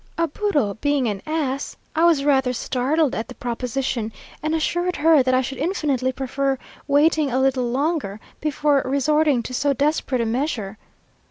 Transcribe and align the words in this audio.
A 0.17 0.27
burro 0.27 0.73
being 0.81 1.07
an 1.07 1.21
ass, 1.27 1.77
I 1.95 2.05
was 2.05 2.23
rather 2.25 2.53
startled 2.53 3.13
at 3.13 3.27
the 3.27 3.35
proposition, 3.35 4.11
and 4.41 4.55
assured 4.55 4.95
her 4.95 5.21
that 5.21 5.35
I 5.35 5.41
should 5.41 5.59
infinitely 5.59 6.11
prefer 6.11 6.57
waiting 6.87 7.29
a 7.29 7.39
little 7.39 7.69
longer 7.69 8.19
before 8.39 8.81
resorting 8.83 9.43
to 9.43 9.53
so 9.53 9.73
desperate 9.73 10.19
a 10.21 10.25
measure. 10.25 10.79